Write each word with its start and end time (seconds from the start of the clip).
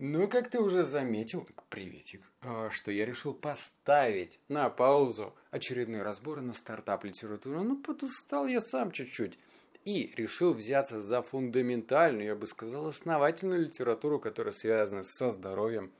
Ну, 0.00 0.28
как 0.28 0.48
ты 0.48 0.60
уже 0.60 0.84
заметил, 0.84 1.44
приветик, 1.70 2.22
а, 2.40 2.70
что 2.70 2.92
я 2.92 3.04
решил 3.04 3.34
поставить 3.34 4.38
на 4.46 4.70
паузу 4.70 5.34
очередные 5.50 6.02
разборы 6.02 6.40
на 6.40 6.54
стартап-литературу. 6.54 7.64
Ну, 7.64 7.82
подустал 7.82 8.46
я 8.46 8.60
сам 8.60 8.92
чуть-чуть. 8.92 9.36
И 9.84 10.12
решил 10.16 10.54
взяться 10.54 11.02
за 11.02 11.20
фундаментальную, 11.22 12.26
я 12.26 12.36
бы 12.36 12.46
сказал, 12.46 12.86
основательную 12.86 13.62
литературу, 13.62 14.20
которая 14.20 14.52
связана 14.52 15.02
со 15.02 15.32
здоровьем 15.32 15.90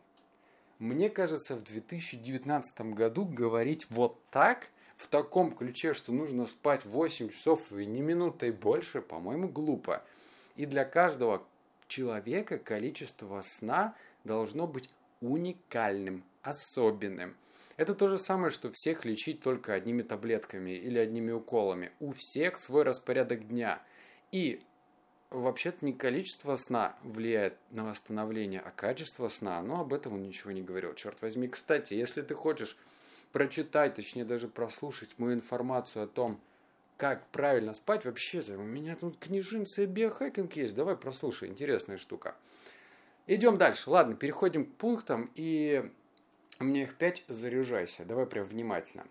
Мне 0.83 1.11
кажется, 1.11 1.55
в 1.55 1.63
2019 1.63 2.81
году 2.97 3.25
говорить 3.25 3.87
вот 3.89 4.19
так, 4.31 4.67
в 4.97 5.07
таком 5.07 5.55
ключе, 5.55 5.95
что 5.95 6.11
нужно 6.11 6.45
спать 6.45 6.85
8 6.85 7.29
часов 7.29 7.71
и 7.71 7.87
не 7.87 8.01
минутой 8.01 8.51
больше, 8.51 9.01
по-моему, 9.01 9.49
глупо. 9.49 10.03
И 10.57 10.67
для 10.67 10.85
каждого 10.85 11.47
человека 11.87 12.59
количество 12.59 13.43
сна 13.43 13.95
должно 14.25 14.67
быть 14.67 14.91
уникальным, 15.21 16.25
особенным. 16.43 17.37
Это 17.77 17.95
то 17.95 18.09
же 18.09 18.19
самое, 18.19 18.51
что 18.51 18.73
всех 18.73 19.05
лечить 19.05 19.41
только 19.41 19.75
одними 19.75 20.03
таблетками 20.03 20.73
или 20.73 20.99
одними 20.99 21.31
уколами. 21.31 21.93
У 22.01 22.11
всех 22.11 22.59
свой 22.59 22.83
распорядок 22.83 23.47
дня. 23.47 23.81
И 24.33 24.61
вообще-то 25.33 25.85
не 25.85 25.93
количество 25.93 26.57
сна 26.57 26.97
влияет 27.03 27.57
на 27.71 27.85
восстановление, 27.85 28.61
а 28.61 28.71
качество 28.71 29.29
сна. 29.29 29.61
Но 29.63 29.81
об 29.81 29.93
этом 29.93 30.15
он 30.15 30.23
ничего 30.23 30.53
не 30.53 30.63
говорил. 30.63 30.95
Черт 30.95 31.21
возьми. 31.23 31.49
Кстати, 31.49 31.95
если 31.95 32.23
ты 32.23 32.35
хочешь 32.35 32.77
прочитать, 33.33 33.95
точнее 33.95 34.25
даже 34.25 34.49
прослушать 34.49 35.19
мою 35.19 35.35
информацию 35.35 36.05
о 36.05 36.07
том, 36.07 36.41
как 36.97 37.27
правильно 37.29 37.75
спать, 37.75 38.05
вообще-то 38.05 38.59
у 38.59 38.63
меня 38.63 38.95
тут 38.95 39.19
книжинца 39.19 39.83
и 39.83 39.87
биохакинг 39.87 40.53
есть. 40.55 40.75
Давай 40.75 40.97
прослушай, 40.97 41.49
интересная 41.49 41.99
штука. 41.99 42.37
Идем 43.27 43.59
дальше. 43.59 43.91
Ладно, 43.91 44.15
переходим 44.15 44.65
к 44.65 44.75
пунктам. 44.77 45.31
И 45.35 45.91
меня 46.61 46.85
их 46.85 46.97
пять, 46.97 47.25
заряжайся. 47.29 48.05
Давай 48.05 48.27
прям 48.27 48.45
внимательно. 48.45 49.05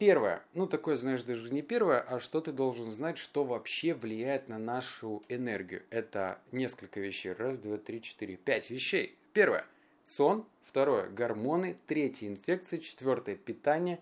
Первое, 0.00 0.42
ну 0.54 0.66
такое, 0.66 0.96
знаешь, 0.96 1.24
даже 1.24 1.52
не 1.52 1.60
первое, 1.60 2.00
а 2.00 2.20
что 2.20 2.40
ты 2.40 2.52
должен 2.52 2.90
знать, 2.90 3.18
что 3.18 3.44
вообще 3.44 3.92
влияет 3.92 4.48
на 4.48 4.58
нашу 4.58 5.22
энергию. 5.28 5.82
Это 5.90 6.38
несколько 6.52 7.00
вещей. 7.00 7.34
Раз, 7.34 7.58
два, 7.58 7.76
три, 7.76 8.00
четыре, 8.00 8.36
пять 8.36 8.70
вещей. 8.70 9.14
Первое, 9.34 9.66
сон. 10.04 10.46
Второе, 10.64 11.10
гормоны. 11.10 11.76
Третье, 11.86 12.28
инфекции. 12.28 12.78
Четвертое, 12.78 13.36
питание. 13.36 14.00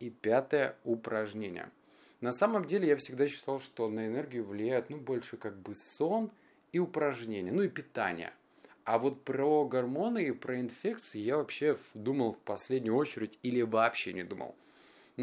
И 0.00 0.10
пятое, 0.10 0.74
упражнения. 0.82 1.70
На 2.20 2.32
самом 2.32 2.64
деле 2.64 2.88
я 2.88 2.96
всегда 2.96 3.28
считал, 3.28 3.60
что 3.60 3.88
на 3.88 4.08
энергию 4.08 4.44
влияют 4.44 4.90
ну, 4.90 4.96
больше 4.96 5.36
как 5.36 5.56
бы 5.56 5.72
сон 5.74 6.32
и 6.72 6.80
упражнения, 6.80 7.52
ну 7.52 7.62
и 7.62 7.68
питание. 7.68 8.32
А 8.82 8.98
вот 8.98 9.22
про 9.22 9.66
гормоны 9.66 10.24
и 10.24 10.32
про 10.32 10.58
инфекции 10.58 11.20
я 11.20 11.36
вообще 11.36 11.76
думал 11.94 12.32
в 12.32 12.38
последнюю 12.38 12.96
очередь 12.96 13.38
или 13.44 13.62
вообще 13.62 14.12
не 14.14 14.24
думал. 14.24 14.56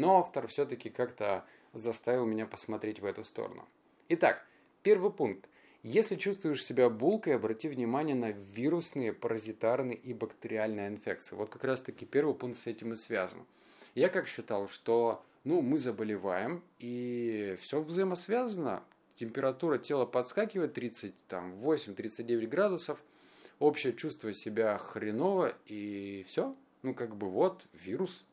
Но 0.00 0.18
автор 0.18 0.46
все-таки 0.46 0.88
как-то 0.88 1.44
заставил 1.72 2.24
меня 2.24 2.46
посмотреть 2.46 3.00
в 3.00 3.04
эту 3.04 3.24
сторону. 3.24 3.68
Итак, 4.08 4.46
первый 4.82 5.12
пункт. 5.12 5.48
Если 5.82 6.16
чувствуешь 6.16 6.64
себя 6.64 6.90
булкой, 6.90 7.36
обрати 7.36 7.68
внимание 7.68 8.14
на 8.14 8.32
вирусные, 8.32 9.12
паразитарные 9.12 9.96
и 9.96 10.12
бактериальные 10.12 10.88
инфекции. 10.88 11.36
Вот 11.36 11.50
как 11.50 11.64
раз 11.64 11.80
таки 11.80 12.04
первый 12.06 12.34
пункт 12.34 12.58
с 12.58 12.66
этим 12.66 12.92
и 12.92 12.96
связан. 12.96 13.46
Я 13.94 14.08
как 14.08 14.26
считал, 14.26 14.68
что 14.68 15.22
ну, 15.44 15.62
мы 15.62 15.78
заболеваем, 15.78 16.62
и 16.78 17.56
все 17.60 17.80
взаимосвязано. 17.80 18.82
Температура 19.16 19.78
тела 19.78 20.06
подскакивает 20.06 20.76
38-39 20.76 22.46
градусов– 22.46 23.02
общее 23.60 23.92
чувство 23.92 24.32
себя 24.32 24.76
хреново, 24.78 25.52
и 25.66 26.24
все. 26.26 26.56
Ну, 26.82 26.94
как 26.94 27.14
бы 27.14 27.28
вот, 27.28 27.66
вирус. 27.72 28.24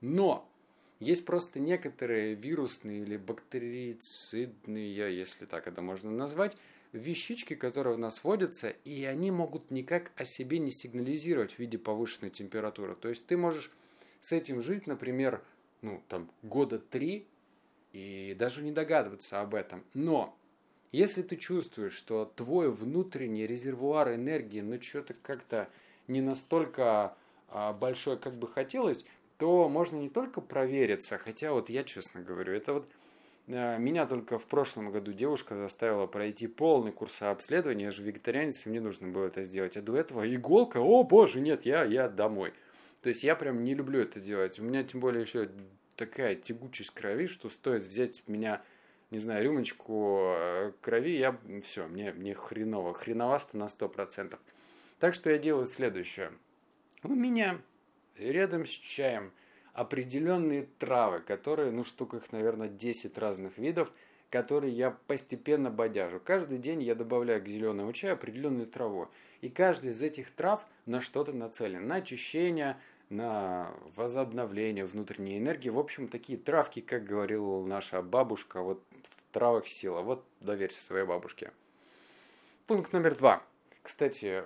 Но 0.00 0.48
есть 1.00 1.24
просто 1.24 1.58
некоторые 1.58 2.34
вирусные 2.34 3.00
или 3.00 3.16
бактерицидные, 3.16 5.18
если 5.18 5.46
так 5.46 5.66
это 5.66 5.82
можно 5.82 6.10
назвать, 6.10 6.56
вещички, 6.92 7.54
которые 7.54 7.96
у 7.96 7.98
нас 7.98 8.22
вводятся, 8.22 8.68
и 8.84 9.04
они 9.04 9.30
могут 9.30 9.70
никак 9.70 10.12
о 10.16 10.24
себе 10.24 10.58
не 10.58 10.70
сигнализировать 10.70 11.52
в 11.52 11.58
виде 11.58 11.78
повышенной 11.78 12.30
температуры. 12.30 12.94
То 12.94 13.08
есть 13.08 13.26
ты 13.26 13.36
можешь 13.36 13.70
с 14.20 14.32
этим 14.32 14.60
жить, 14.60 14.86
например, 14.86 15.42
ну, 15.82 16.02
там, 16.08 16.30
года 16.42 16.78
три, 16.78 17.26
и 17.92 18.36
даже 18.38 18.62
не 18.62 18.70
догадываться 18.70 19.40
об 19.40 19.54
этом. 19.54 19.82
Но 19.94 20.36
если 20.92 21.22
ты 21.22 21.36
чувствуешь, 21.36 21.94
что 21.94 22.30
твой 22.36 22.70
внутренний 22.70 23.46
резервуар 23.46 24.14
энергии, 24.14 24.60
ну, 24.60 24.80
что-то 24.80 25.14
как-то 25.22 25.68
не 26.08 26.20
настолько 26.20 27.16
а, 27.48 27.72
большой, 27.72 28.18
как 28.18 28.34
бы 28.34 28.48
хотелось, 28.48 29.04
то 29.40 29.70
можно 29.70 29.96
не 29.96 30.10
только 30.10 30.42
провериться, 30.42 31.16
хотя 31.16 31.52
вот 31.52 31.70
я 31.70 31.82
честно 31.82 32.20
говорю, 32.20 32.52
это 32.52 32.74
вот 32.74 32.86
а, 33.48 33.78
меня 33.78 34.04
только 34.04 34.38
в 34.38 34.46
прошлом 34.46 34.92
году 34.92 35.14
девушка 35.14 35.56
заставила 35.56 36.06
пройти 36.06 36.46
полный 36.46 36.92
курс 36.92 37.22
обследования, 37.22 37.84
я 37.84 37.90
же 37.90 38.02
вегетарианец, 38.02 38.66
и 38.66 38.68
мне 38.68 38.82
нужно 38.82 39.08
было 39.08 39.28
это 39.28 39.42
сделать. 39.44 39.78
А 39.78 39.80
до 39.80 39.96
этого 39.96 40.32
иголка, 40.32 40.78
о 40.78 41.02
боже, 41.04 41.40
нет, 41.40 41.62
я, 41.62 41.84
я 41.84 42.10
домой. 42.10 42.52
То 43.00 43.08
есть 43.08 43.24
я 43.24 43.34
прям 43.34 43.64
не 43.64 43.74
люблю 43.74 44.00
это 44.00 44.20
делать. 44.20 44.60
У 44.60 44.62
меня 44.62 44.84
тем 44.84 45.00
более 45.00 45.22
еще 45.22 45.48
такая 45.96 46.34
тягучесть 46.34 46.90
крови, 46.90 47.26
что 47.26 47.48
стоит 47.48 47.86
взять 47.86 48.22
меня 48.26 48.62
не 49.10 49.18
знаю, 49.18 49.44
рюмочку 49.44 50.34
э, 50.36 50.72
крови, 50.82 51.16
я 51.16 51.36
все, 51.64 51.88
мне, 51.88 52.12
мне 52.12 52.34
хреново, 52.34 52.94
хреновасто 52.94 53.56
на 53.56 53.64
100%. 53.64 54.38
Так 55.00 55.14
что 55.14 55.30
я 55.30 55.38
делаю 55.38 55.66
следующее. 55.66 56.30
У 57.02 57.14
меня 57.14 57.60
рядом 58.20 58.66
с 58.66 58.70
чаем 58.70 59.32
определенные 59.72 60.68
травы, 60.78 61.20
которые, 61.20 61.70
ну 61.70 61.84
штук 61.84 62.14
их, 62.14 62.32
наверное, 62.32 62.68
10 62.68 63.16
разных 63.18 63.58
видов, 63.58 63.92
которые 64.30 64.72
я 64.72 64.90
постепенно 65.06 65.70
бодяжу. 65.70 66.20
Каждый 66.20 66.58
день 66.58 66.82
я 66.82 66.94
добавляю 66.94 67.42
к 67.42 67.48
зеленому 67.48 67.92
чаю 67.92 68.14
определенную 68.14 68.66
траву. 68.66 69.08
И 69.40 69.48
каждый 69.48 69.90
из 69.90 70.02
этих 70.02 70.30
трав 70.30 70.64
на 70.86 71.00
что-то 71.00 71.32
нацелен. 71.32 71.86
На 71.86 71.96
очищение, 71.96 72.76
на 73.08 73.72
возобновление 73.96 74.86
внутренней 74.86 75.38
энергии. 75.38 75.70
В 75.70 75.78
общем, 75.78 76.08
такие 76.08 76.38
травки, 76.38 76.80
как 76.80 77.04
говорила 77.04 77.64
наша 77.64 78.02
бабушка, 78.02 78.62
вот 78.62 78.82
в 79.30 79.32
травах 79.32 79.66
сила. 79.66 80.02
Вот 80.02 80.24
доверься 80.40 80.82
своей 80.82 81.04
бабушке. 81.04 81.52
Пункт 82.66 82.92
номер 82.92 83.16
два. 83.16 83.42
Кстати, 83.90 84.44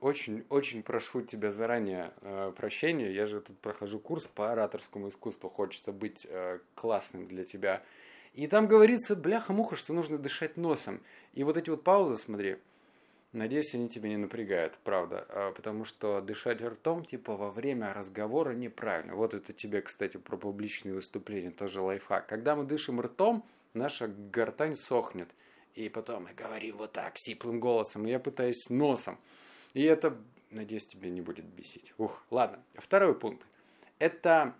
очень-очень 0.00 0.82
прошу 0.82 1.20
тебя 1.20 1.50
заранее 1.50 2.10
э, 2.22 2.54
прощения. 2.56 3.12
Я 3.12 3.26
же 3.26 3.42
тут 3.42 3.58
прохожу 3.58 4.00
курс 4.00 4.26
по 4.34 4.50
ораторскому 4.50 5.10
искусству. 5.10 5.50
Хочется 5.50 5.92
быть 5.92 6.26
э, 6.26 6.58
классным 6.74 7.28
для 7.28 7.44
тебя. 7.44 7.82
И 8.32 8.46
там 8.46 8.66
говорится, 8.66 9.14
бляха-муха, 9.14 9.76
что 9.76 9.92
нужно 9.92 10.16
дышать 10.16 10.56
носом. 10.56 11.02
И 11.34 11.44
вот 11.44 11.58
эти 11.58 11.68
вот 11.68 11.84
паузы, 11.84 12.16
смотри, 12.16 12.56
Надеюсь, 13.32 13.74
они 13.74 13.88
тебя 13.88 14.08
не 14.08 14.16
напрягают, 14.18 14.78
правда, 14.84 15.26
а, 15.30 15.52
потому 15.52 15.86
что 15.86 16.20
дышать 16.20 16.60
ртом, 16.60 17.02
типа, 17.02 17.34
во 17.34 17.50
время 17.50 17.92
разговора 17.94 18.52
неправильно. 18.52 19.14
Вот 19.14 19.32
это 19.32 19.54
тебе, 19.54 19.80
кстати, 19.80 20.18
про 20.18 20.36
публичные 20.36 20.94
выступления, 20.94 21.50
тоже 21.50 21.80
лайфхак. 21.80 22.26
Когда 22.26 22.56
мы 22.56 22.64
дышим 22.64 23.00
ртом, 23.00 23.42
наша 23.72 24.08
гортань 24.08 24.76
сохнет. 24.76 25.28
И 25.74 25.88
потом 25.88 26.24
мы 26.24 26.34
говорим 26.34 26.76
вот 26.76 26.92
так, 26.92 27.14
сиплым 27.16 27.60
голосом, 27.60 28.04
я 28.04 28.18
пытаюсь 28.18 28.68
носом. 28.68 29.18
И 29.74 29.82
это, 29.82 30.18
надеюсь, 30.50 30.86
тебе 30.86 31.10
не 31.10 31.20
будет 31.22 31.46
бесить. 31.46 31.94
Ух, 31.98 32.22
ладно. 32.30 32.62
Второй 32.74 33.18
пункт. 33.18 33.46
Это, 33.98 34.54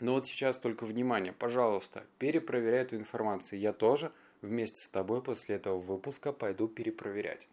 ну 0.00 0.12
вот 0.12 0.26
сейчас 0.26 0.58
только 0.58 0.84
внимание, 0.84 1.32
пожалуйста, 1.32 2.06
перепроверяй 2.18 2.82
эту 2.82 2.96
информацию. 2.96 3.60
Я 3.60 3.72
тоже 3.72 4.12
вместе 4.40 4.80
с 4.80 4.88
тобой 4.88 5.22
после 5.22 5.56
этого 5.56 5.78
выпуска 5.78 6.32
пойду 6.32 6.68
перепроверять. 6.68 7.46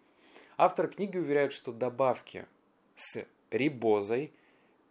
Автор 0.58 0.88
книги 0.88 1.18
уверяет, 1.18 1.52
что 1.52 1.74
добавки 1.74 2.46
с 2.96 3.26
рибозой, 3.52 4.32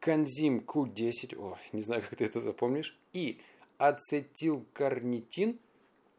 конзим 0.01 0.59
Q10, 0.59 1.39
о, 1.39 1.59
не 1.73 1.81
знаю, 1.81 2.03
как 2.03 2.17
ты 2.19 2.27
это 2.27 2.43
запомнишь, 2.43 2.99
и 3.15 3.41
ацетилкарнитин 3.79 5.59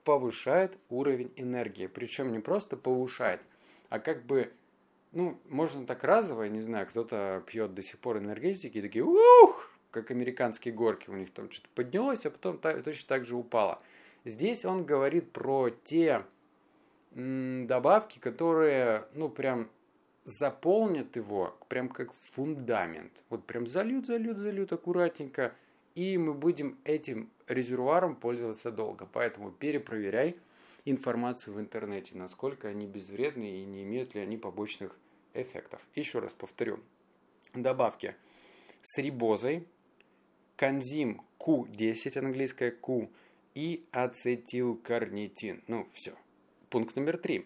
повышают 0.05 0.77
уровень 0.89 1.33
энергии. 1.35 1.87
Причем 1.87 2.31
не 2.31 2.39
просто 2.39 2.77
повышает, 2.77 3.41
а 3.89 3.99
как 3.99 4.25
бы, 4.25 4.53
ну, 5.11 5.37
можно 5.49 5.85
так 5.85 6.03
разово, 6.05 6.43
не 6.43 6.61
знаю, 6.61 6.87
кто-то 6.87 7.43
пьет 7.45 7.73
до 7.73 7.81
сих 7.81 7.99
пор 7.99 8.19
энергетики 8.19 8.77
и 8.77 8.81
такие, 8.81 9.03
ух, 9.03 9.69
как 9.91 10.11
американские 10.11 10.73
горки, 10.73 11.09
у 11.09 11.15
них 11.15 11.31
там 11.31 11.51
что-то 11.51 11.67
поднялось, 11.75 12.25
а 12.25 12.31
потом 12.31 12.59
точно 12.59 13.07
так 13.07 13.25
же 13.25 13.35
упало. 13.35 13.81
Здесь 14.23 14.63
он 14.63 14.85
говорит 14.85 15.31
про 15.31 15.69
те 15.69 16.23
добавки, 17.11 18.19
которые, 18.19 19.07
ну, 19.13 19.29
прям 19.29 19.69
заполнят 20.25 21.15
его, 21.15 21.55
прям 21.69 21.89
как 21.89 22.13
фундамент. 22.13 23.23
Вот 23.29 23.45
прям 23.45 23.67
зальют, 23.67 24.05
зальют, 24.05 24.37
зальют 24.37 24.73
аккуратненько, 24.73 25.53
и 25.95 26.17
мы 26.17 26.33
будем 26.33 26.77
этим 26.83 27.29
резервуаром 27.47 28.15
пользоваться 28.15 28.71
долго. 28.71 29.07
Поэтому 29.11 29.51
перепроверяй 29.51 30.37
информацию 30.83 31.55
в 31.55 31.59
интернете, 31.59 32.15
насколько 32.15 32.67
они 32.67 32.85
безвредны 32.85 33.61
и 33.61 33.65
не 33.65 33.83
имеют 33.83 34.13
ли 34.13 34.21
они 34.21 34.37
побочных 34.37 34.97
эффектов. 35.33 35.81
Еще 35.95 36.19
раз 36.19 36.33
повторю. 36.33 36.79
Добавки 37.53 38.15
с 38.81 38.97
рибозой, 38.99 39.67
конзим 40.57 41.21
Q10, 41.39 42.19
английская 42.19 42.71
Q, 42.71 43.09
и 43.55 43.85
ацетилкарнитин. 43.91 45.63
Ну, 45.67 45.87
все. 45.93 46.13
Пункт 46.69 46.95
номер 46.95 47.17
три. 47.17 47.45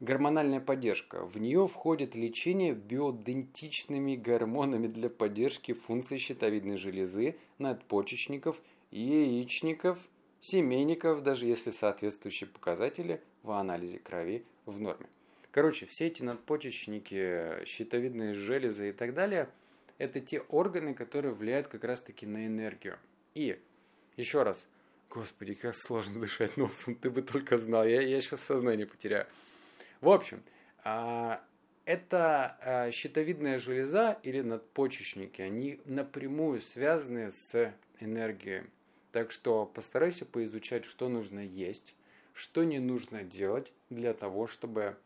Гормональная 0.00 0.60
поддержка. 0.60 1.24
В 1.24 1.38
нее 1.38 1.66
входит 1.68 2.14
лечение 2.16 2.74
биодентичными 2.74 4.16
гормонами 4.16 4.88
для 4.88 5.08
поддержки 5.08 5.72
функций 5.72 6.18
щитовидной 6.18 6.76
железы, 6.76 7.36
надпочечников, 7.58 8.60
яичников, 8.90 9.98
семейников, 10.40 11.22
даже 11.22 11.46
если 11.46 11.70
соответствующие 11.70 12.48
показатели 12.48 13.22
в 13.42 13.52
анализе 13.52 13.98
крови 13.98 14.44
в 14.66 14.80
норме. 14.80 15.06
Короче, 15.52 15.86
все 15.86 16.08
эти 16.08 16.22
надпочечники, 16.22 17.64
щитовидные 17.64 18.34
железы 18.34 18.90
и 18.90 18.92
так 18.92 19.14
далее, 19.14 19.48
это 19.98 20.20
те 20.20 20.40
органы, 20.40 20.94
которые 20.94 21.32
влияют 21.32 21.68
как 21.68 21.84
раз-таки 21.84 22.26
на 22.26 22.46
энергию. 22.46 22.98
И, 23.34 23.60
еще 24.16 24.42
раз, 24.42 24.66
Господи, 25.08 25.54
как 25.54 25.76
сложно 25.76 26.20
дышать 26.20 26.56
носом, 26.56 26.96
ты 26.96 27.08
бы 27.08 27.22
только 27.22 27.56
знал. 27.56 27.86
Я, 27.86 28.02
я 28.02 28.20
сейчас 28.20 28.40
сознание 28.40 28.86
потеряю. 28.86 29.26
В 30.04 30.10
общем, 30.10 30.42
а, 30.84 31.42
это 31.86 32.58
а, 32.60 32.90
щитовидная 32.90 33.58
железа 33.58 34.18
или 34.22 34.42
надпочечники, 34.42 35.40
они 35.40 35.80
напрямую 35.86 36.60
связаны 36.60 37.32
с 37.32 37.72
энергией. 38.00 38.64
Так 39.12 39.30
что 39.30 39.64
постарайся 39.64 40.26
поизучать, 40.26 40.84
что 40.84 41.08
нужно 41.08 41.40
есть, 41.40 41.94
что 42.34 42.64
не 42.64 42.80
нужно 42.80 43.22
делать 43.22 43.72
для 43.88 44.12
того, 44.12 44.46
чтобы, 44.46 44.98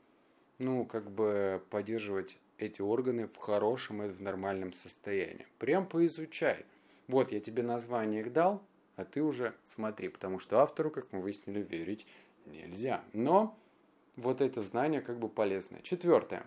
ну, 0.59 0.85
как 0.85 1.09
бы 1.13 1.63
поддерживать 1.71 2.37
эти 2.59 2.83
органы 2.83 3.29
в 3.29 3.37
хорошем 3.37 4.03
и 4.03 4.09
в 4.09 4.21
нормальном 4.21 4.73
состоянии. 4.73 5.47
Прям 5.61 5.87
поизучай. 5.87 6.67
Вот 7.07 7.31
я 7.31 7.39
тебе 7.39 7.63
название 7.63 8.23
их 8.23 8.33
дал, 8.33 8.65
а 8.97 9.05
ты 9.05 9.23
уже 9.23 9.55
смотри, 9.65 10.09
потому 10.09 10.41
что 10.41 10.59
автору, 10.59 10.91
как 10.91 11.13
мы 11.13 11.21
выяснили, 11.21 11.63
верить 11.63 12.05
нельзя. 12.47 13.05
Но 13.13 13.57
вот 14.19 14.41
это 14.41 14.61
знание 14.63 15.01
как 15.01 15.19
бы 15.19 15.29
полезное. 15.29 15.81
Четвертое. 15.83 16.45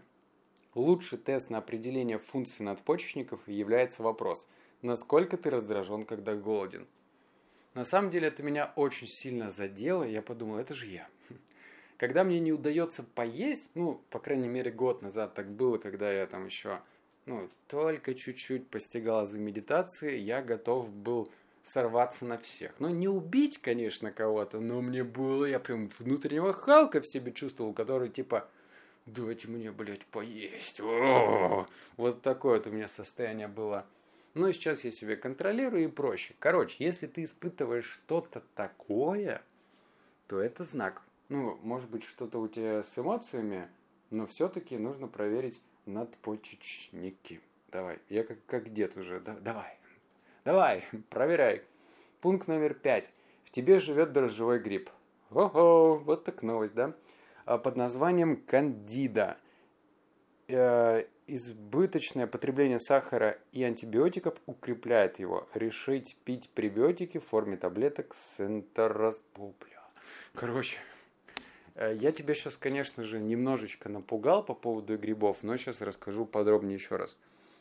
Лучший 0.76 1.18
тест 1.18 1.50
на 1.50 1.58
определение 1.58 2.18
функций 2.18 2.64
надпочечников 2.64 3.48
является 3.48 4.04
вопрос, 4.04 4.48
насколько 4.82 5.38
ты 5.38 5.50
раздражен, 5.50 6.04
когда 6.04 6.36
голоден. 6.36 6.88
На 7.74 7.86
самом 7.86 8.10
деле 8.10 8.28
это 8.28 8.44
меня 8.44 8.72
очень 8.76 9.08
сильно 9.08 9.50
задело, 9.50 10.04
я 10.04 10.22
подумал, 10.22 10.58
это 10.58 10.74
же 10.74 10.88
я. 10.88 11.08
Когда 11.98 12.24
мне 12.24 12.40
не 12.40 12.52
удается 12.52 13.04
поесть, 13.04 13.70
ну, 13.74 14.02
по 14.10 14.20
крайней 14.20 14.50
мере, 14.50 14.72
год 14.72 15.02
назад 15.02 15.34
так 15.34 15.50
было, 15.50 15.78
когда 15.78 16.12
я 16.12 16.26
там 16.26 16.46
еще, 16.46 16.82
ну, 17.26 17.50
только 17.68 18.16
чуть-чуть 18.16 18.68
постигал 18.68 19.26
за 19.26 19.40
медитации, 19.40 20.18
я 20.18 20.42
готов 20.42 20.90
был 20.90 21.32
сорваться 21.66 22.26
на 22.26 22.38
всех. 22.38 22.80
Ну, 22.80 22.90
не 22.90 23.08
убить, 23.08 23.60
конечно, 23.62 24.12
кого-то, 24.12 24.60
но 24.60 24.82
мне 24.82 25.04
было, 25.04 25.46
я 25.46 25.60
прям 25.60 25.90
внутреннего 26.00 26.54
Халка 26.54 27.02
в 27.02 27.08
себе 27.08 27.32
чувствовал, 27.32 27.74
который 27.74 28.10
типа, 28.10 28.48
дайте 29.06 29.48
мне, 29.48 29.72
блядь, 29.72 30.06
поесть. 30.06 30.80
О-о-о! 30.82 31.68
Вот 31.98 32.22
такое 32.22 32.58
вот 32.58 32.68
у 32.68 32.72
меня 32.72 32.88
состояние 32.88 33.48
было. 33.48 33.86
Ну 34.34 34.48
и 34.48 34.54
сейчас 34.54 34.84
я 34.84 34.92
себя 34.92 35.18
контролирую 35.18 35.84
и 35.84 35.88
проще. 35.88 36.34
Короче, 36.40 36.84
если 36.84 37.08
ты 37.08 37.26
испытываешь 37.26 37.86
что-то 37.86 38.42
такое, 38.56 39.42
то 40.28 40.40
это 40.40 40.64
знак. 40.64 41.02
Ну, 41.28 41.60
может 41.64 41.90
быть, 41.90 42.04
что-то 42.04 42.40
у 42.40 42.48
тебя 42.48 42.84
с 42.84 42.98
эмоциями, 42.98 43.70
но 44.10 44.26
все-таки 44.26 44.78
нужно 44.78 45.08
проверить 45.08 45.62
надпочечники. 45.86 47.42
Давай, 47.72 48.00
я 48.10 48.24
как, 48.24 48.38
как 48.46 48.74
дед 48.74 48.98
уже, 48.98 49.20
да, 49.20 49.36
давай. 49.40 49.78
Давай, 50.44 50.86
проверяй. 51.10 51.64
Пункт 52.22 52.48
номер 52.48 52.74
пять. 52.74 53.12
В 53.44 53.52
тебе 53.52 53.80
живет 53.80 54.12
дрожжевой 54.12 54.60
гриб. 54.60 54.90
Ого, 55.30 55.98
вот 55.98 56.24
так 56.24 56.44
новость, 56.44 56.74
да? 56.74 56.94
А, 57.46 57.58
под 57.58 57.76
названием 57.76 58.38
кандида. 58.38 59.38
Э, 60.48 61.06
избыточное 61.28 62.28
потребление 62.28 62.80
сахара 62.80 63.38
и 63.52 63.64
антибиотиков 63.64 64.36
укрепляет 64.46 65.20
его. 65.20 65.48
Решить 65.54 66.18
пить 66.26 66.50
пребиотики 66.50 67.20
в 67.20 67.26
форме 67.26 67.56
таблеток 67.56 68.16
с 68.16 68.42
энтероспупля. 68.42 69.82
Короче, 70.34 70.78
э, 71.76 71.96
я 71.96 72.12
тебя 72.12 72.34
сейчас, 72.34 72.58
конечно 72.58 73.04
же, 73.04 73.20
немножечко 73.20 73.90
напугал 73.90 74.44
по 74.44 74.54
поводу 74.54 74.98
грибов, 74.98 75.44
но 75.44 75.56
сейчас 75.56 75.82
расскажу 75.82 76.26
подробнее 76.26 76.76
еще 76.76 76.98
раз. 76.98 77.18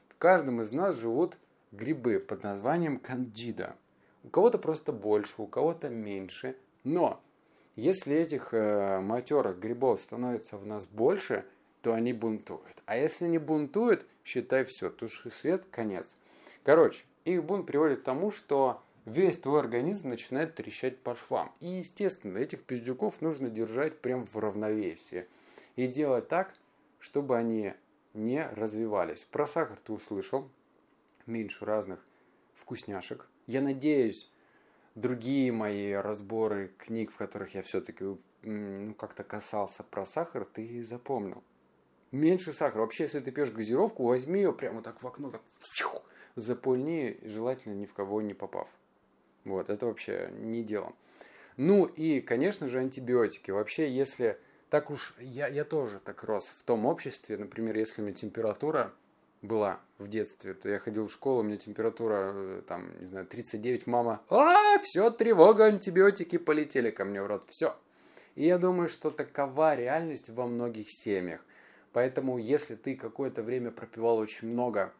В 0.08 0.16
каждом 0.16 0.60
из 0.60 0.72
нас 0.72 0.96
живут 0.96 1.38
грибы 1.72 2.18
под 2.18 2.42
названием 2.42 2.98
кандида. 2.98 3.76
У 4.24 4.28
кого-то 4.28 4.58
просто 4.58 4.92
больше, 4.92 5.34
у 5.38 5.46
кого-то 5.46 5.88
меньше. 5.88 6.56
Но 6.84 7.20
если 7.76 8.14
этих 8.14 8.52
э, 8.52 9.00
матерых 9.00 9.58
грибов 9.58 10.00
становится 10.00 10.56
в 10.56 10.66
нас 10.66 10.86
больше, 10.86 11.44
то 11.82 11.94
они 11.94 12.12
бунтуют. 12.12 12.82
А 12.86 12.96
если 12.96 13.26
не 13.26 13.38
бунтуют, 13.38 14.06
считай 14.24 14.64
все, 14.64 14.90
туши 14.90 15.30
свет, 15.30 15.64
конец. 15.70 16.06
Короче, 16.62 17.04
их 17.24 17.44
бунт 17.44 17.66
приводит 17.66 18.00
к 18.00 18.04
тому, 18.04 18.30
что 18.30 18.82
весь 19.06 19.38
твой 19.38 19.60
организм 19.60 20.10
начинает 20.10 20.54
трещать 20.54 20.98
по 20.98 21.14
швам. 21.14 21.52
И, 21.60 21.68
естественно, 21.68 22.38
этих 22.38 22.64
пиздюков 22.64 23.20
нужно 23.20 23.48
держать 23.48 23.98
прям 24.00 24.26
в 24.26 24.36
равновесии. 24.36 25.26
И 25.76 25.86
делать 25.86 26.28
так, 26.28 26.54
чтобы 26.98 27.36
они 27.36 27.72
не 28.12 28.46
развивались. 28.46 29.24
Про 29.24 29.46
сахар 29.46 29.78
ты 29.82 29.92
услышал, 29.92 30.50
меньше 31.26 31.64
разных 31.64 32.04
вкусняшек. 32.54 33.28
Я 33.46 33.60
надеюсь, 33.60 34.30
другие 34.94 35.52
мои 35.52 35.92
разборы 35.92 36.72
книг, 36.78 37.12
в 37.12 37.16
которых 37.16 37.54
я 37.54 37.62
все-таки 37.62 38.04
ну, 38.42 38.94
как-то 38.94 39.24
касался 39.24 39.82
про 39.82 40.04
сахар, 40.04 40.44
ты 40.44 40.84
запомнил. 40.84 41.42
Меньше 42.10 42.52
сахара. 42.52 42.80
Вообще, 42.80 43.04
если 43.04 43.20
ты 43.20 43.30
пьешь 43.30 43.52
газировку, 43.52 44.04
возьми 44.04 44.40
ее 44.40 44.52
прямо 44.52 44.82
так 44.82 45.02
в 45.02 45.06
окно, 45.06 45.30
так 45.30 45.42
запульни, 46.34 47.18
желательно 47.22 47.74
ни 47.74 47.86
в 47.86 47.92
кого 47.92 48.22
не 48.22 48.34
попав. 48.34 48.68
Вот, 49.44 49.70
это 49.70 49.86
вообще 49.86 50.30
не 50.32 50.62
дело. 50.62 50.92
Ну 51.56 51.86
и, 51.86 52.20
конечно 52.20 52.68
же, 52.68 52.78
антибиотики. 52.78 53.50
Вообще, 53.50 53.90
если 53.90 54.38
так 54.70 54.90
уж, 54.90 55.14
я, 55.18 55.48
я 55.48 55.64
тоже 55.64 55.98
так 55.98 56.22
рос 56.24 56.52
в 56.56 56.62
том 56.62 56.86
обществе, 56.86 57.36
например, 57.36 57.76
если 57.76 58.00
у 58.00 58.04
меня 58.04 58.14
температура 58.14 58.92
была 59.42 59.80
в 59.98 60.08
детстве, 60.08 60.54
то 60.54 60.68
я 60.68 60.78
ходил 60.78 61.08
в 61.08 61.12
школу, 61.12 61.40
у 61.40 61.42
меня 61.42 61.56
температура, 61.56 62.32
э, 62.34 62.62
там, 62.66 62.90
не 63.00 63.06
знаю, 63.06 63.26
39, 63.26 63.86
мама, 63.86 64.22
а, 64.28 64.78
все, 64.82 65.10
тревога, 65.10 65.64
антибиотики 65.64 66.38
полетели 66.38 66.90
ко 66.90 67.04
мне 67.04 67.22
в 67.22 67.26
рот, 67.26 67.44
все. 67.48 67.74
И 68.34 68.46
я 68.46 68.58
думаю, 68.58 68.88
что 68.88 69.10
такова 69.10 69.74
реальность 69.74 70.28
во 70.28 70.46
многих 70.46 70.86
семьях. 70.88 71.40
Поэтому, 71.92 72.38
если 72.38 72.76
ты 72.76 72.94
какое-то 72.94 73.42
время 73.42 73.70
пропивал 73.70 74.18
очень 74.18 74.48
много 74.48 74.92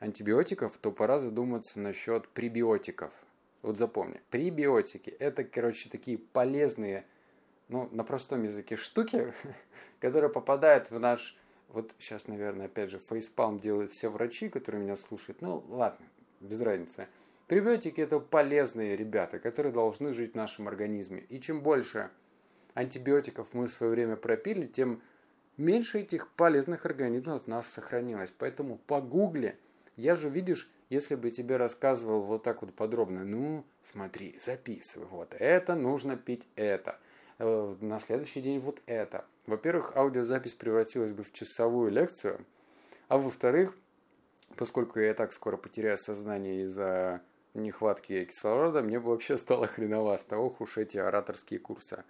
антибиотиков, 0.00 0.76
то 0.78 0.90
пора 0.90 1.18
задуматься 1.18 1.80
насчет 1.80 2.28
пребиотиков. 2.28 3.12
Вот 3.62 3.76
запомни, 3.78 4.20
пребиотики– 4.30 5.10
это, 5.18 5.44
короче, 5.44 5.90
такие 5.90 6.16
полезные, 6.16 7.04
ну, 7.68 7.88
на 7.92 8.04
простом 8.04 8.44
языке 8.44 8.76
штуки, 8.76 9.32
которые 10.00 10.30
попадают 10.30 10.90
в 10.90 10.98
наш 10.98 11.36
вот 11.68 11.94
сейчас, 11.98 12.28
наверное, 12.28 12.66
опять 12.66 12.90
же, 12.90 12.98
фейспалм 12.98 13.58
делают 13.58 13.92
все 13.92 14.08
врачи, 14.08 14.48
которые 14.48 14.82
меня 14.82 14.96
слушают. 14.96 15.42
Ну, 15.42 15.64
ладно, 15.68 16.06
без 16.40 16.60
разницы. 16.60 17.08
Пребиотики– 17.46 18.00
это 18.02 18.20
полезные 18.20 18.96
ребята, 18.96 19.38
которые 19.38 19.72
должны 19.72 20.12
жить 20.12 20.32
в 20.32 20.36
нашем 20.36 20.68
организме. 20.68 21.20
И 21.28 21.40
чем 21.40 21.62
больше 21.62 22.10
антибиотиков 22.74 23.52
мы 23.52 23.68
в 23.68 23.72
свое 23.72 23.92
время 23.92 24.16
пропили, 24.16 24.66
тем 24.66 25.02
меньше 25.56 26.00
этих 26.00 26.30
полезных 26.32 26.86
организмов 26.86 27.36
от 27.36 27.48
нас 27.48 27.66
сохранилось. 27.66 28.32
Поэтому 28.36 28.78
погугли. 28.78 29.58
Я 29.96 30.14
же, 30.14 30.30
видишь, 30.30 30.70
если 30.88 31.16
бы 31.16 31.30
тебе 31.30 31.56
рассказывал 31.56 32.22
вот 32.22 32.44
так 32.44 32.62
вот 32.62 32.74
подробно, 32.74 33.24
ну, 33.24 33.64
смотри, 33.82 34.38
записывай, 34.40 35.06
вот 35.06 35.34
это 35.38 35.74
нужно 35.74 36.16
пить 36.16 36.46
это, 36.54 36.98
э, 37.38 37.76
на 37.80 38.00
следующий 38.00 38.40
день 38.40 38.58
вот 38.58 38.80
это– 38.86 39.26
во-первых, 39.48 39.96
аудиозапись 39.96 40.54
превратилась 40.54 41.12
бы 41.12 41.22
в 41.22 41.32
часовую 41.32 41.90
лекцию, 41.90 42.44
а 43.08 43.18
во-вторых, 43.18 43.74
поскольку 44.56 45.00
я 45.00 45.14
так 45.14 45.32
скоро 45.32 45.56
потеряю 45.56 45.96
сознание 45.96 46.62
из-за 46.62 47.22
нехватки 47.54 48.26
кислорода, 48.26 48.82
мне 48.82 49.00
бы 49.00 49.08
вообще 49.08 49.38
стало 49.38 49.66
хреново 49.66 50.18
с 50.18 50.24
того 50.24 50.54
уж 50.58 50.76
эти 50.76 50.98
ораторские 50.98 51.60
курсы. 51.60 52.04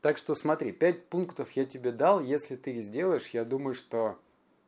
Так 0.00 0.18
что 0.18 0.34
смотри, 0.34 0.72
пять 0.72 1.06
пунктов 1.06 1.52
я 1.52 1.64
тебе 1.64 1.92
дал, 1.92 2.20
если 2.20 2.56
ты 2.56 2.72
их 2.72 2.84
сделаешь, 2.84 3.28
я 3.28 3.44
думаю, 3.44 3.74
что 3.74 4.18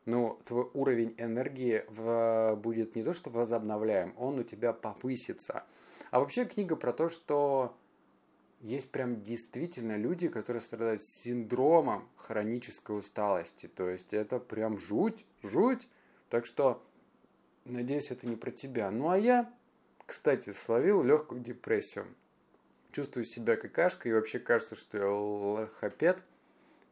ну, 0.05 0.39
твой 0.45 0.71
уровень 0.73 1.15
энергии 1.19 1.85
в, 1.89 2.55
будет 2.63 2.95
не 2.95 3.03
то, 3.03 3.15
что 3.15 3.31
возобновляем, 3.31 4.15
он 4.17 4.39
у 4.39 4.45
тебя 4.45 4.73
повысится. 4.73 5.65
А 6.13 6.21
вообще 6.21 6.45
книга 6.45 6.77
про 6.77 6.93
то, 6.93 7.09
что 7.09 7.77
есть 8.61 8.91
прям 8.91 9.23
действительно 9.23 9.97
люди, 9.97 10.29
которые 10.29 10.61
страдают 10.61 11.03
синдромом 11.03 12.09
хронической 12.17 12.99
усталости. 12.99 13.67
То 13.67 13.89
есть 13.89 14.15
это 14.15 14.39
прям 14.39 14.79
жуть, 14.79 15.25
жуть. 15.43 15.89
Так 16.31 16.47
что, 16.47 16.83
надеюсь, 17.65 18.11
это 18.11 18.27
не 18.27 18.37
про 18.37 18.51
тебя. 18.51 18.91
Ну 18.91 19.11
а 19.11 19.19
я, 19.19 19.53
кстати, 20.07 20.53
словил 20.53 21.03
легкую 21.03 21.41
депрессию. 21.41 22.07
Чувствую 22.93 23.25
себя 23.25 23.57
какашкой 23.57 24.13
и 24.13 24.15
вообще 24.15 24.39
кажется, 24.39 24.75
что 24.75 24.99
я 24.99 25.09
лохопед. 25.09 26.23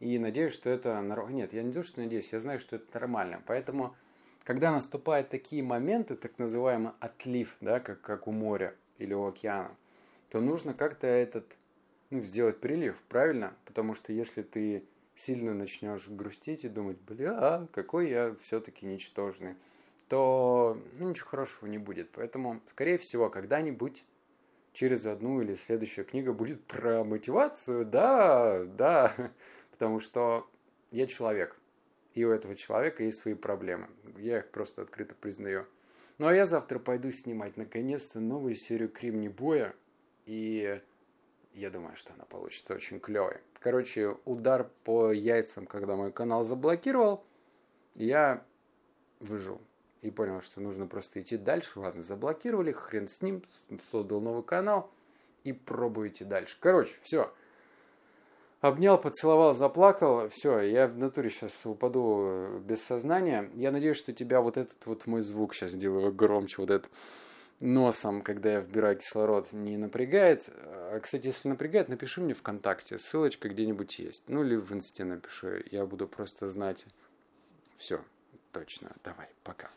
И 0.01 0.19
надеюсь, 0.19 0.53
что 0.53 0.69
это 0.69 1.01
нормально. 1.01 1.37
Нет, 1.37 1.53
я 1.55 1.63
не 1.63 1.71
думаю, 1.71 1.87
что 1.87 2.01
надеюсь, 2.01 2.33
я 2.33 2.41
знаю, 2.41 2.61
что 2.61 2.77
это 2.77 2.87
нормально. 2.93 3.43
Поэтому, 3.47 3.97
когда 4.45 4.71
наступают 4.71 5.31
такие 5.31 5.63
моменты, 5.63 6.15
так 6.15 6.39
называемый 6.39 6.93
отлив, 7.01 7.57
да, 7.63 7.81
как, 7.81 8.03
как 8.03 8.27
у 8.27 8.33
моря 8.33 8.75
или 8.99 9.15
у 9.15 9.27
океана, 9.27 9.75
то 10.35 10.41
нужно 10.41 10.75
как-то 10.75 11.07
этот, 11.07 11.47
ну, 12.11 12.21
сделать 12.21 12.59
прилив, 12.59 13.01
правильно? 13.09 13.55
Потому 13.67 13.95
что 13.95 14.13
если 14.13 14.43
ты 14.43 14.83
сильно 15.15 15.55
начнешь 15.55 16.09
грустить 16.09 16.65
и 16.65 16.69
думать, 16.69 16.97
бля, 17.07 17.69
какой 17.71 18.11
я 18.11 18.35
все-таки 18.43 18.85
ничтожный, 18.85 19.55
то 20.09 20.77
ну, 20.99 21.11
ничего 21.11 21.29
хорошего 21.29 21.69
не 21.69 21.79
будет. 21.79 22.11
Поэтому, 22.11 22.61
скорее 22.69 22.99
всего, 22.99 23.31
когда-нибудь 23.31 24.03
через 24.73 25.07
одну 25.07 25.41
или 25.41 25.55
следующая 25.55 26.03
книга 26.03 26.33
будет 26.33 26.65
про 26.65 27.05
мотивацию, 27.05 27.87
да, 27.87 28.65
да, 28.65 29.15
потому 29.71 30.01
что 30.01 30.51
я 30.91 31.07
человек, 31.07 31.57
и 32.15 32.25
у 32.25 32.33
этого 32.33 32.57
человека 32.57 33.05
есть 33.05 33.21
свои 33.21 33.35
проблемы. 33.35 33.87
Я 34.19 34.39
их 34.39 34.51
просто 34.51 34.83
открыто 34.83 35.15
признаю. 35.15 35.65
Ну 36.19 36.27
а 36.27 36.35
я 36.35 36.45
завтра 36.45 36.81
пойду 36.81 37.13
снимать 37.13 37.57
наконец-то 37.57 38.19
новую 38.19 38.57
серию 38.57 38.89
Кремни 38.89 39.29
Боя, 39.29 39.77
и 40.27 40.81
я 41.55 41.71
думаю, 41.71 41.97
что 41.97 42.13
она 42.15 42.25
получится 42.25 42.75
очень 42.75 43.01
клевой. 43.01 43.39
Короче, 43.61 44.17
удар 44.25 44.69
по 44.85 45.13
яйцам, 45.13 45.67
когда 45.67 45.97
мой 45.97 46.13
канал 46.13 46.45
заблокировал, 46.45 47.25
я 47.95 48.45
выжил. 49.21 49.61
И 50.03 50.11
понял, 50.11 50.43
что 50.43 50.61
нужно 50.61 50.87
просто 50.87 51.21
идти 51.21 51.37
дальше. 51.39 51.79
Ладно, 51.81 52.03
заблокировали, 52.03 52.73
хрен 52.73 53.09
с 53.09 53.23
ним, 53.23 53.43
создал 53.91 54.21
новый 54.21 54.43
канал 54.43 54.91
и 55.45 55.53
пробуйте 55.53 56.25
дальше. 56.25 56.59
Короче, 56.61 56.99
все. 57.03 57.33
Обнял, 58.61 58.99
поцеловал, 59.01 59.55
заплакал. 59.55 60.29
Все, 60.29 60.61
я 60.61 60.89
в 60.89 60.99
натуре 60.99 61.31
сейчас 61.31 61.53
упаду 61.65 62.61
без 62.67 62.83
сознания. 62.83 63.51
Я 63.55 63.71
надеюсь, 63.71 63.97
что 63.97 64.13
тебя 64.13 64.41
вот 64.41 64.57
этот 64.57 64.85
вот 64.87 65.07
мой 65.07 65.23
звук 65.23 65.55
сейчас 65.55 65.73
делаю 65.73 66.13
громче, 66.13 66.57
вот 66.59 66.71
этот 66.71 66.91
носом, 67.61 68.23
когда 68.23 68.53
я 68.53 68.61
вбираю 68.61 68.97
кислород, 68.99 69.53
не 69.53 69.77
напрягает. 69.77 70.49
А, 70.49 71.01
кстати, 71.01 71.29
если 71.29 71.49
напрягает, 71.49 71.89
напиши 71.89 72.21
мне 72.21 72.35
ВКонтакте, 72.35 72.99
ссылочка 72.99 73.49
где-нибудь 73.49 73.99
есть. 73.99 74.25
Ну 74.29 74.45
или 74.45 74.57
в 74.57 74.73
Инсте 74.73 75.05
напиши, 75.05 75.65
я 75.71 75.87
буду 75.87 76.09
просто 76.09 76.49
знать. 76.49 76.87
Все, 77.77 78.05
точно, 78.53 78.93
давай, 79.03 79.29
пока. 79.43 79.71